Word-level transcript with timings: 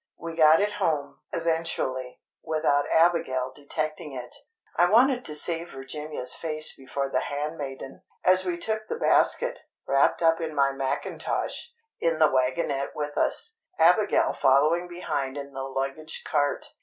We 0.17 0.35
got 0.35 0.59
it 0.59 0.71
home, 0.81 1.19
eventually, 1.31 2.19
without 2.43 2.89
Abigail 2.89 3.51
detecting 3.53 4.13
it—I 4.13 4.89
wanted 4.89 5.23
to 5.25 5.35
save 5.35 5.69
Virginia's 5.73 6.33
face 6.33 6.75
before 6.75 7.07
the 7.07 7.19
handmaiden—as 7.19 8.43
we 8.43 8.57
took 8.57 8.87
the 8.87 8.97
basket, 8.97 9.59
wrapped 9.87 10.23
up 10.23 10.41
in 10.41 10.55
my 10.55 10.71
mackintosh, 10.71 11.73
in 11.99 12.17
the 12.17 12.31
wagonette 12.31 12.95
with 12.95 13.15
us, 13.15 13.59
Abigail 13.77 14.33
following 14.33 14.87
behind 14.87 15.37
in 15.37 15.53
the 15.53 15.65
luggage 15.65 16.23
cart. 16.23 16.69